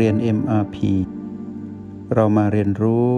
[0.00, 0.76] เรียน MRP
[2.14, 3.08] เรามาเรียนรู้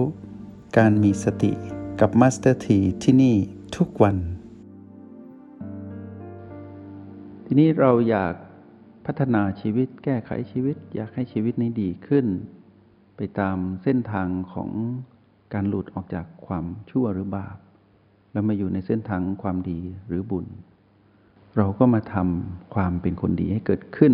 [0.77, 1.51] การมีสติ
[1.99, 3.35] กับ Master T ที่ที่นี่
[3.75, 4.17] ทุกวัน
[7.45, 8.33] ทีนี้เราอยาก
[9.05, 12.25] พัฒนาชีวิตแก้ไขชีวิต อยากให้ชีวิตนี้ดีขึ้น
[13.17, 14.69] ไปตามเส้นทางของ
[15.53, 17.57] การหลุดออกจากความชั่วหรือบาป
[18.31, 20.45] แล้วมาอยู่ในเส้นทางความดีหรือบุญ
[21.57, 24.13] เราก็มาทำความเป็นคนดีให้เกิดขึ้น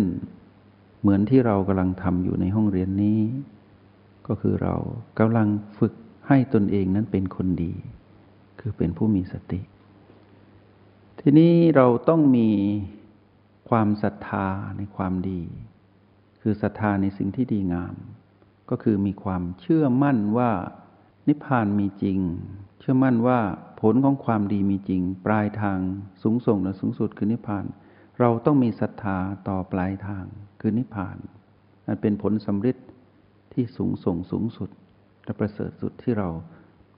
[1.04, 3.20] เหมือนที่เรากำลังทำอยู่ในห้องเรียนนี้
[4.26, 4.74] ก็คือเรา
[5.18, 5.94] กำลังฝึก
[6.28, 7.72] ให้ตนเองนั้นเป็นคนดี
[8.60, 9.60] คือเป็นผู้มีสติ
[11.20, 12.50] ทีนี้เราต้องมี
[13.68, 15.42] ความศรัทธาในความดี
[16.40, 17.94] คือศรัทธาในสิ่งที่ดีงาม
[18.70, 20.50] ก็คือมีความเชื่อมั่นว่า
[21.28, 22.18] นิพพานมีจริง
[22.80, 23.38] เชื่อมั่นว่า
[23.80, 25.78] ผลของความดีมีจริง ปลายทาง
[26.22, 27.64] สูงส่งและสูงสุดคือนิพพาน
[28.20, 30.24] เราต้องมีศรัทธาต่อปลายทาง
[30.60, 31.18] คือนิพพาน
[31.86, 32.76] นั่นเป็นผลสำเร็จ
[33.52, 34.70] ที่สูงส่งสูงสุด
[35.24, 36.28] และประเสริฐสุดที่เรา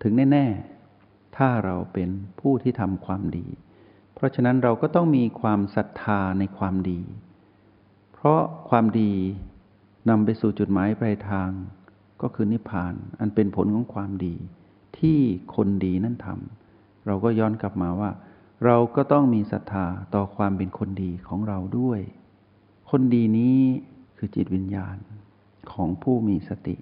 [0.02, 0.46] ถึงแน่
[0.90, 3.46] ๆ ถ้าเราเป็นผู้ที่ทำความดี
[4.14, 7.00] เพราะฉะนั้นเราก็ต้องมีความศรัทธาในความดี
[8.12, 9.12] เพราะความดี
[10.08, 11.50] นำไปสู่จุดหมายปลายทาง
[12.22, 14.34] ก็คือนิพพาน อันเป็นผลของความดี
[14.98, 15.18] ที่
[15.54, 18.10] คนดีนั้นทำเราก็ย้อนกลับมาว่า
[18.64, 22.00] เราก็ต้องมีศรัทธาต่อความเป็นคนดีของเราด้วย
[22.90, 23.60] คนดีนี้
[24.16, 24.96] คือจิตวิญญาณ
[25.72, 26.76] ของผู้มีสติ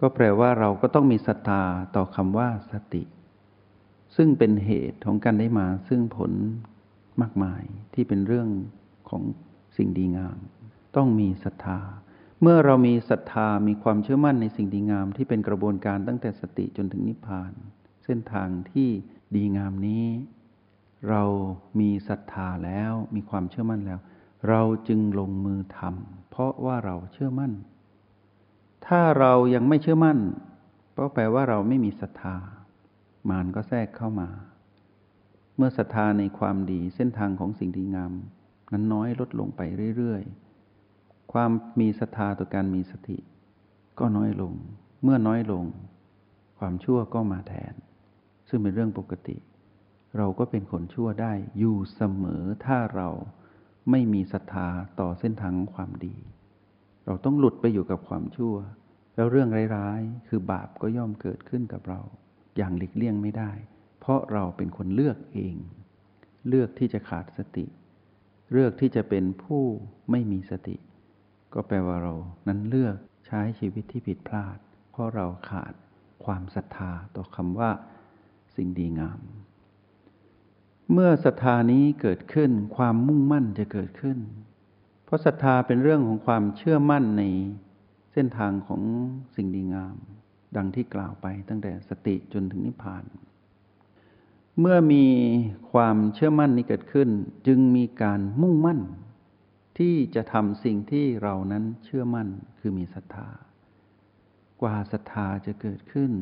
[0.00, 1.62] ก็แปลว่าเราก็ต้องมีศรัทธา
[1.96, 3.02] ต่อคำว่าสติ
[4.16, 6.32] ซึ่งเป็นเหตุของการได้มาซึ่งผล
[7.20, 7.62] มากมาย
[7.94, 8.48] ที่เป็นเรื่อง
[9.08, 9.22] ของ
[9.76, 10.38] สิ่งดีงาม
[10.96, 11.80] ต้องมีศรัทธา
[12.42, 17.52] เมื่อเรามีศรัทธามีความเชื่อมั่นในสิ่งดีงาม ที่เป็นกระบวนการตั้งแต่สติจนถึงนิพพาน
[18.04, 18.88] เส้นทางที่
[19.34, 20.04] ดีงามนี้
[21.08, 21.22] เรา
[21.80, 24.00] มีศรัทธาแล้วมีความเชื่อมั่นแล้ว
[24.48, 27.52] เราจึงลงมือทำเพราะว่าเราเชื่อมั่น
[28.86, 30.18] ถ้าเรายังไม่เชื่อมั่น
[30.96, 32.36] ก็แปลว่าเราไม่มีศรัทธา
[33.30, 34.28] มารก็แทรกเข้ามา
[35.56, 38.12] เมื่อศรัทธาในความดีเส้นทางของสิ่งดีงาม
[38.72, 39.60] นั้นน้อยลดลงไป
[39.96, 43.18] เรื่อยๆ ความมีศรัทธาต่อการมีสติ
[43.98, 44.52] ก็น้อยลง
[45.02, 45.64] เมื่อน้อยลง
[46.58, 47.74] ความชั่วก็มาแทน
[48.48, 49.36] ซึ่งเป็นเรื่องปกติ
[50.16, 53.08] เราก็เป็นคนชั่วได้อยู่เสมอถ้าเรา
[53.90, 54.68] ไม่มีศรัทธา
[55.00, 56.16] ต่อเส้นทางความดี
[57.06, 58.56] เราต้องหลุดไปอยู่กับความชั่ว
[59.14, 62.00] แล้วเรื่องร้ายๆ คือบาปก็ย่อมเกิดขึ้นกับเรา
[62.56, 63.52] อย่างหลีกเลี่ยงไม่ได้
[64.00, 65.56] เพราะเราเป็นคนเลือกเอง
[66.48, 67.66] เลือกที่จะขาดสติ
[68.52, 69.64] เลือกที่จะเป็นผู้
[70.10, 70.76] ไม่มีสติ
[71.54, 72.14] ก็แปลว่าเรา
[72.48, 72.96] นั้นเลือก
[73.26, 74.58] ใช้ชีวิตที่ผิดพลาด
[74.90, 75.74] เพราะเราขาด
[76.24, 77.70] ความศรัทธาต่อคำว่า
[78.56, 79.20] สิ่งดีงาม
[80.92, 84.18] เมื่อศรัทธานี้เกิดขึ้น ความมุ่งมั่นจะเกิดขึ้น
[85.04, 87.22] เพราะศรัทธาเป็นเรื่องของความเชื่อมั่นใน
[88.12, 88.82] เส้นทางของ
[89.34, 89.96] สิ่งดีงาม
[90.56, 93.04] ดังที่กล่าวไปตั้งแต่สติจนถึงนิพพาน
[94.60, 95.04] เมื่อมี
[95.72, 97.08] ความเชื่อมั่นนี้เกิดขึ้น
[97.46, 98.80] จึงมีการมุ่งมั่น
[99.78, 102.28] ที่จะทำสิ่งที่เรานั้นเชื่อมั่น
[102.58, 103.28] คือมีศรัทธา
[104.62, 106.12] กว่าศรัทธาจะเกิดขึ้น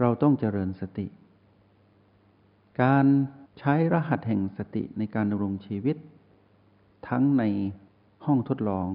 [0.00, 1.06] เราต้องเจริญสติ
[2.82, 3.06] การ
[3.58, 5.96] ใช้รหัสแห่งสติในการดำรงชีวิต
[7.08, 7.44] ทั้งใน
[8.26, 8.88] ห้องทดลอง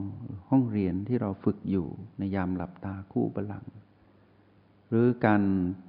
[0.49, 1.87] ห้องเรียนที่เราฝึกอยู่
[2.17, 3.65] ในยามหลับตาคู่บาลัง
[4.89, 5.41] หรือการ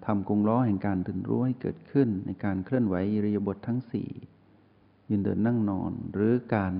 [0.06, 4.08] ทำกงล้อแห่งการตื่นรู้ให้เกิดขึ้นในการเคลื่อนไหวอิริยาบถททั้งสี่
[5.08, 6.74] ยืนเดินนั่งนอน หรือการ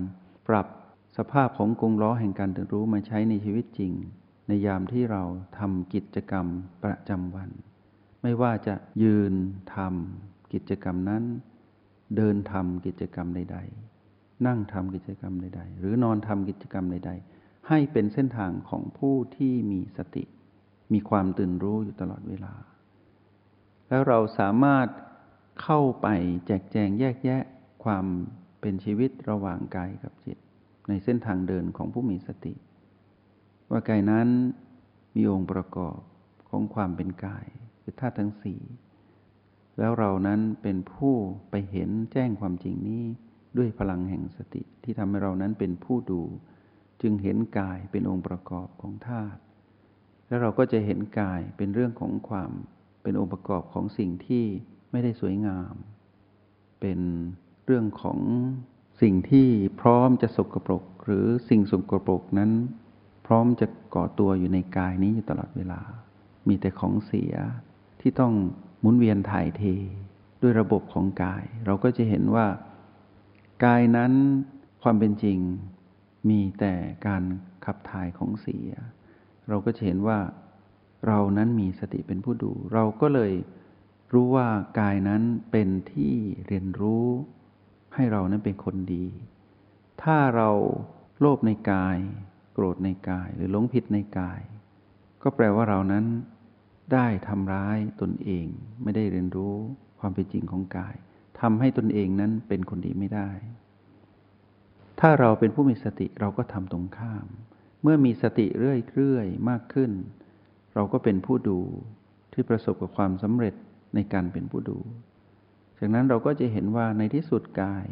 [0.49, 0.67] ปรับ
[1.17, 3.93] สภาพของกงล้อแห่งการตื่นรู้มาใช้ในชีวิตจริง
[4.49, 5.23] ในยามที่เรา
[5.59, 6.47] ทำกิจกรรม
[6.83, 7.51] ประจำวัน
[8.23, 9.33] ไม่ว่าจะยืน
[9.75, 11.25] ทำกิจกรรมนั้น
[12.17, 13.59] เดินทำกิจกรรมใด
[13.99, 20.25] ๆ นั่งทำกิจกรรมใด ๆ หรือนอนทำกิจกรรมใด ๆ ให้เป็นเส้นทางของผู้ที่มีสติ
[20.93, 22.55] มีความตื่นรู้อยู่ตลอดเวลา
[23.89, 24.89] แล้วเราสามารถ
[25.63, 26.07] เข้าไป
[26.47, 27.43] แจกแจงแยกแยะ
[27.85, 28.07] ความ
[28.61, 30.39] เป็นชีวิตระหว่างกายกับจิต
[30.89, 32.55] ในเส้นทางเดินของผู้มีสติ
[33.71, 34.29] ว่ากายนั้น
[35.17, 35.99] มีองค์ประกอบ
[36.49, 37.47] ของความเป็นกาย
[37.81, 38.61] คือธาตุทั้งสี่
[39.79, 41.15] แล้วเรานั้นเป็นผู้
[41.51, 43.05] ไปเห็นแจ้งความจริงนี้
[43.57, 46.23] ด้วยพลังแห่งสติที่ทำให้เรานั้นเป็นผู้ดู
[47.03, 49.41] จึงเห็นกายเป็นองค์ประกอบของธาตุ
[50.29, 52.51] แล้วเราก็จะเห็นกายเป็นเรื่องของความ
[53.03, 54.45] เป็นองค์ประกอบของสิ่งที่
[54.91, 55.75] ไม่ได้สวยงาม
[56.81, 57.01] เป็น
[57.67, 58.19] เรื่องของ
[59.03, 59.49] สิ่งที่
[59.81, 62.51] พร้อมจะสกปรก หรือสิ่งสกปรกนั้น
[63.27, 65.81] พร้อมจะก่อตัวอยู่ในกายนี้อยู่ตลอดเวลา
[66.49, 67.35] มีแต่ของเสีย
[68.01, 68.35] ที่ต้อง
[68.85, 69.63] มุนเวียนถ่ายเท
[70.43, 72.47] ด้วยระบบของกาย เราก็จะเห็นว่า
[73.65, 74.13] กายนั้น
[74.83, 75.39] ความเป็นจริง
[76.29, 76.75] มีแต่
[77.07, 77.23] การ
[77.65, 78.69] ขับถ่ายของเสีย
[79.49, 80.19] เราก็จะเห็นว่า
[81.07, 83.33] เรานั้นมีสติเป็นผู้ดู เราก็เลย
[84.13, 84.49] รู้ว่า
[84.81, 86.15] กายนั้นเป็นที่
[86.47, 87.07] เรียนรู้
[87.95, 89.07] ให้เรานั้นเป็นคนดี
[90.03, 90.51] ถ้าเรา
[91.21, 91.99] โลภในกาย
[92.53, 94.41] โกรธในกายหรือหลงผิดในกาย
[95.23, 96.05] ก็แปลว่าเรานั้น
[96.93, 98.47] ได้ทำร้ายตนเอง
[98.83, 99.55] ไม่ได้เรียนรู้
[100.01, 100.95] ความเป็นจริงของกาย
[101.41, 103.31] ทำให้ตนเองนั้นเป็นคนดีไม่ได้
[105.01, 107.27] ถ้าเราเป็นผู้มีสติเราก็ทำตรงข้าม
[107.83, 109.91] เมื่อมีสติเรื่อยๆมากขึ้น
[110.75, 111.59] เราก็เป็นผู้ดู
[112.33, 113.55] ที่ประสบกับความสำเร็จ
[113.95, 114.79] ในการเป็นผู้ดู
[115.79, 117.87] จากนั้นเราก็จะเห็นว่าในที่สุดกาย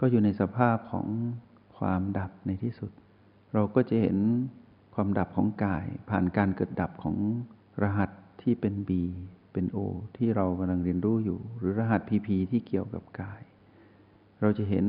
[0.00, 1.06] ก็อยู่ในสภาพของ
[1.78, 2.90] ความดับในที่สุด
[3.54, 4.18] เราก็จะเห็น
[4.94, 7.16] ความดับของกาย ผ่านการเกิดดับของ
[7.82, 8.10] รหัส
[8.42, 8.90] ที่เป็น B
[9.52, 9.78] เป็น O
[10.16, 13.42] ที่เรากำลังเรียนรู้อยู่ หรือรหัส PP ที่เกี่ยวกับกาย
[14.40, 14.86] เราจะเห็น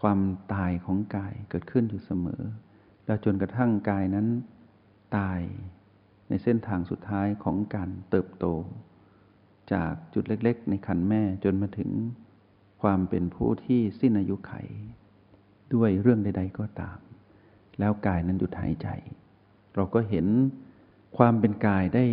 [0.00, 0.18] ความ
[0.54, 2.42] ตายของกายเกิดขึ้นอยู่เสมอ
[3.06, 4.26] แล้วจนกระทั่งกายนั้น
[5.16, 5.40] ตาย
[6.28, 8.46] ในเส้นทางสุดท้ายของการเติบโต
[9.72, 11.90] จากจุดเล็กๆ ในคันแม่จนมาถึง
[12.82, 14.52] ความเป็นผู้ที่สิ้นอายุไข
[15.74, 16.98] ด้วยเรื่องใด ๆ ก็ตาม
[17.78, 18.88] แล้วกายนั้นหยุดหายใจ
[19.74, 20.26] เราก็เห็น
[21.16, 22.04] ความเป็นกายได้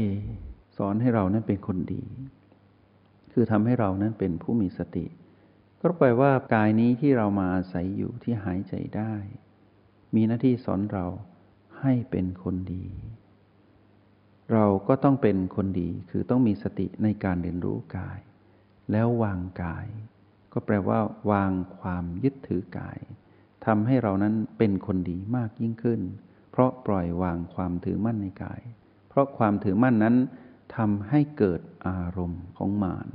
[0.78, 2.04] สอนให้เรานั้นเป็นคนดี
[3.32, 5.06] คือทำให้เรานั้นเป็นผู้มีสติ
[5.82, 9.14] ก็แปลว่ากายนี้ที่เรามาอาศัยอยู่ที่หายใจได้
[10.16, 11.06] มีหน้าที่สอนเรา
[11.82, 12.86] ให้เป็นคนดี
[14.54, 18.20] เราก็ต้องเป็นคนดี คือต้องมีสติในการเรียนรู้กาย
[18.92, 19.88] แล้ววางกาย
[20.54, 21.00] ก็แปลว่า
[21.32, 23.00] วางความยึดถือกาย
[23.66, 26.02] ทำให้เรานั้นเป็นคนดีมากยิ่งขึ้น
[26.52, 28.62] เพราะปล่อยวางความถือมั่นในกาย
[29.14, 30.16] เพราะความถือมั่นนั้น
[30.78, 33.10] ทำให้เกิดอารมณ์ของมาร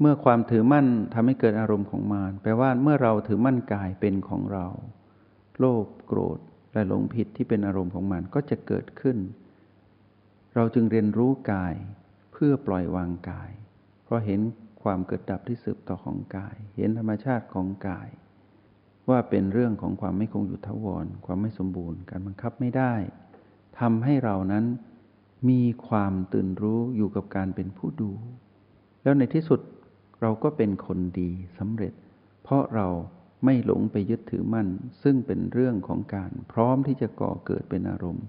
[0.00, 4.66] เมื่อความถือมั่นทำให้เกิดอารมณ์ของมารแปลว่าเมื่อเราถือมั่นกายเป็นของเรา
[5.58, 6.38] โลภโกรธ
[6.72, 9.18] และหลงผิดที่เป็นอารมณ์ของมารก็จะเกิดขึ้น
[10.54, 11.74] เราจึงเรียนรู้กาย
[12.32, 13.50] เพื่อปล่อยวางกาย
[14.04, 14.40] เพราะเห็น
[14.82, 18.08] ความเกิดดับที่สืบต่อของกาย เห็นธรรมชาติของกาย
[19.10, 22.94] ว่าเป็นเรื่องของความไม่คงอยู่ทวร ความไม่สมบูรณ์ การบังคับไม่ได้
[23.80, 24.64] ทำให้เรานั้น
[25.48, 28.10] มีความตื่นรู้อยู่กับการเป็นผู้ดู
[29.02, 29.60] แล้วในที่สุด
[30.20, 31.92] เราก็เป็นคนดีสำเร็จ
[32.42, 32.88] เพราะเรา
[33.44, 34.68] ไม่หลงไปยึดถือมั่น
[35.02, 38.24] ซึ่งเป็นเรื่องของการพร้อมที่จะก่อเกิดเป็นอารมณ์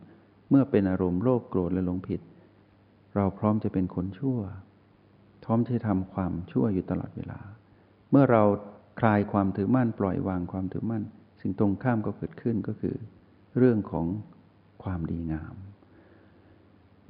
[0.50, 2.22] เมื่อเป็นอารมณ์โลภโกรธและหลงผิด
[3.16, 4.40] เราพร้อมจะเป็นคนชั่ว
[5.44, 7.40] พร้อมที่จะทำความชั่วอยู่ตลอดเวลา
[8.12, 8.44] เมื่อเรา
[9.00, 11.04] คลายความถือมั่น ปล่อยวางความถือมั่น
[11.42, 12.96] สิ่งตรงข้ามก็เกิดขึ้นก็คือ
[13.58, 14.06] เรื่องของ
[14.84, 15.56] ความดีงาม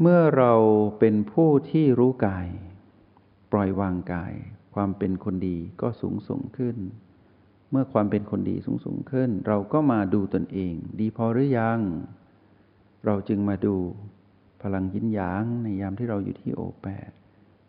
[0.02, 0.54] เมื่อเรา
[1.00, 2.48] เป็นผู้ที่รู้กาย
[3.52, 4.34] ปล่อยวางกาย
[4.74, 6.78] ความเป็นคนดีก็สูงส่งขึ้น
[7.72, 11.80] เมื่อความเป็นคนดีสูงส่งขึ้น เราก็มาดูตนเอง ดีพอหรือยัง
[13.06, 13.76] เราจึงมาดู
[14.64, 17.12] พลังยินหยางในยามที่เราอยู่ที่โอแปด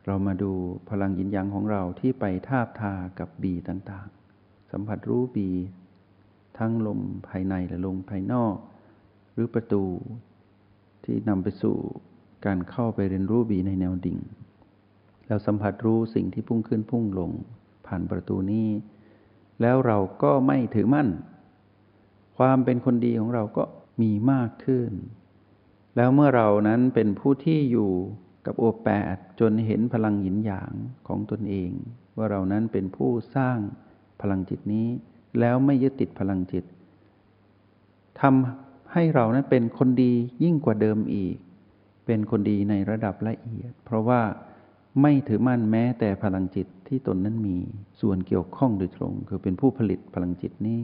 [0.06, 0.52] เรามาดู
[0.90, 5.50] พลังยินหยางของเราที่ไปทาบทากับบีต่างๆ สัมผัสรู้บี
[6.58, 8.56] ทั้งลมภายในและลมภายนอก
[9.34, 9.84] หรือประตู
[11.04, 11.76] ที่นำไปสู่
[12.46, 14.18] การเข้าไปเรียนรู้บีในแนวดิ่ง
[15.26, 17.30] แล้วสัมผัสรู้สิ่งที่พุ่งขึ้นพุ่งลง
[17.86, 18.68] ผ่านประตูนี้
[19.60, 21.08] แล้วเราก็ไม่ถือมั่น
[22.38, 23.64] ความเป็นคนดีของเราก็
[24.02, 24.90] มีมากขึ้น
[25.96, 27.92] แล้วเมื่อเรานั้นเป็นผู้ที่อยู่
[28.46, 30.72] กับโอแปดจนเห็นพลังหยินหยาง
[31.08, 31.70] ของตนเอง
[32.16, 33.58] ว่าเรานั้นเป็นผู้สร้าง
[34.20, 34.88] พลังจิตนี้
[35.40, 36.64] แล้วไม่ยึดติดพลังจิต
[38.20, 38.63] ทำ
[38.94, 41.36] ให้เรานั้นเป็นคนดียิ่งกว่าเดิมอีก
[42.06, 44.22] เป็นคนดีในระดับละเอียด เพราะว่า
[45.02, 47.56] ไม่ถือมั่นแม้แต่พลังจิตที่ตนนั้นมี
[48.00, 50.82] ส่วนเกี่ยวข้องโดยตรง คือเป็นผู้ผลิตพลังจิตนี้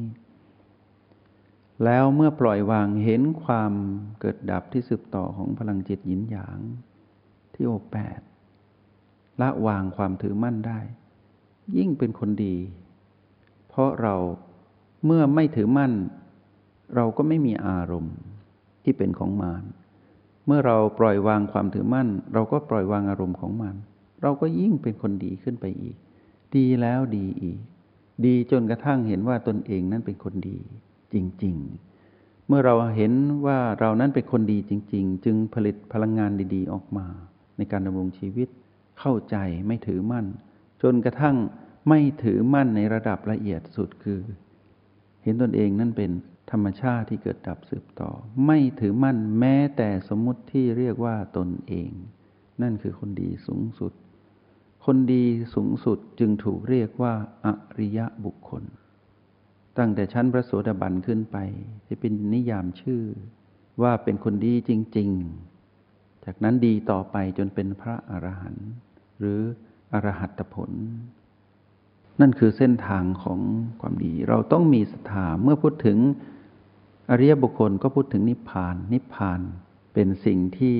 [1.85, 3.73] แล้วเมื่อปล่อยวางเห็นความ
[4.21, 6.59] เกิดดับที่สืบต่อของพลังจิตหยินหยาง
[7.55, 8.21] ที่โอแปด
[9.41, 10.81] ละวางความถือมั่นได้
[11.77, 12.57] ยิ่งเป็นคนดี
[13.69, 14.17] เพราะเรา
[15.07, 15.93] เมื่อไม่ถือมั่น
[16.95, 18.17] เราก็ไม่มีอารมณ์
[18.85, 19.65] ที่เป็นของมาร
[20.47, 23.75] เมื่อเราปล่อยวางความถือมั่น เราก็ปล่อยวางอารมณ์ของมัน
[24.23, 25.97] เราก็ยิ่งเป็นคนดีขึ้นไปอีก
[26.57, 27.59] ดีแล้วดีอีก
[28.27, 30.59] ดีจนกระทั่งเห็นว่าตนเองนั้นเป็นคนดี
[31.13, 31.57] จริง
[32.03, 33.13] ๆ เมื่อเราเห็น
[33.47, 37.07] ว่าเรานั้นเป็นคนดีจริง ๆ จึงผลิตพลังงานดีๆ ออกมา
[37.57, 38.49] ในการดำรงชีวิต
[39.01, 40.27] เข้าใจไม่ถือมั่น
[40.83, 41.37] จนกระทั่ง
[41.89, 44.21] ไม่ถือมั่นในระดับละเอียดสุดคือ
[45.23, 46.11] เห็นตนเองนั่นเป็น
[46.51, 48.11] ธรรมชาติที่เกิดดับสืบต่อ
[48.47, 51.91] ไม่ถือมั่นแม้แต่สมมุติที่เรียกว่าตนเอง
[52.63, 53.93] นั่นคือคนดีสูงสุด
[54.87, 57.15] คนดีสูงสุดจึงถูกเรียกว่า
[57.45, 57.47] อ
[57.79, 58.63] ริยะบุคคล
[59.79, 61.37] ตั้งแต่ชั้นพระโสดาบันขึ้นไป
[61.89, 63.03] จะเป็นนิยามชื่อ
[63.83, 65.11] ว่าเป็นคนดีจริง
[65.67, 68.69] ๆ จากนั้นดีต่อไปจนเป็นพระอรหันต์
[69.19, 69.41] หรือ
[69.93, 70.71] อรหัตผล
[72.21, 73.41] นั่นคือเส้นทางของ
[73.81, 75.99] ความดี เราต้องมีศรัทธาเมื่อพูดถึง
[77.11, 79.41] อริยบุคคลก็พูดถึงนิพพาน นิพพาน
[79.95, 80.77] เป็นสิ่งที่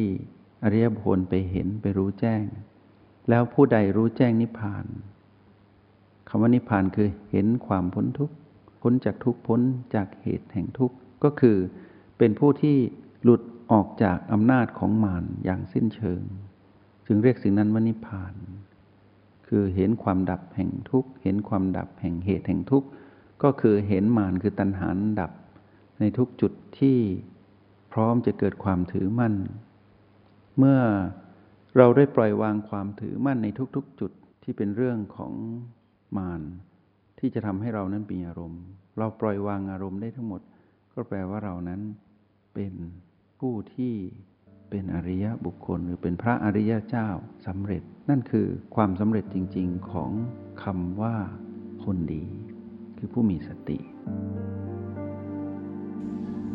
[0.63, 2.45] อริยบุคคลไปเห็นไปรู้แจ้ง
[3.29, 4.85] แล้วผู้ใดรู้แจ้งนิพพาน
[6.29, 8.35] คำว่านิพพานคือเห็นความพ้นทุกข์
[8.81, 9.61] พ้นจากทุกข์พ้น
[9.95, 11.57] จากเหตุแห่งทุกข์ก็คือ
[12.19, 12.77] เป็นผู้ที่
[13.23, 16.23] หลุดออกจากอำนาจของมารอย่างสิ้นเชิง
[17.07, 18.35] จึงเรียกสิ่งนั้นว่านิพพาน
[19.49, 22.89] คือเห็นความดับแห่งทุกข์เห็นความดับแห่งเหตุแห่งทุกข์
[23.43, 24.89] ก็คือเห็นมารคือตัณหา
[25.21, 25.31] ดับ
[26.01, 26.99] ในทุกจุดที่
[27.93, 29.35] พร้อมจะเกิดความถือมั่น
[30.59, 30.81] เมื่อ
[31.77, 35.33] เราได้ปล่อยวางความถือมั่นในทุกๆ จุดที่เป็นเรื่องของ
[36.17, 36.43] มาร
[37.19, 38.63] ที่จะทำให้เรานั้นมีอารมณ์
[38.99, 40.41] เราปล่อยวางอารมณ์ได้ทั้งหมด
[40.95, 41.81] ก็แปลว่าเรานั้น
[42.55, 42.73] เป็น
[43.39, 43.95] ผู้ที่
[44.71, 47.09] เป็นอริยบุคคล หรือเป็นพระอริยเจ้า
[47.47, 50.13] สำเร็จ นั่นคือความสำเร็จจริง ๆของ
[50.63, 51.17] คำว่า
[51.85, 52.25] คนดี
[52.99, 53.79] คือผู้มีสติ